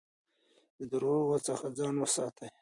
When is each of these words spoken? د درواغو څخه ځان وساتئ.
د 0.77 0.79
درواغو 0.91 1.37
څخه 1.47 1.65
ځان 1.77 1.95
وساتئ. 1.99 2.49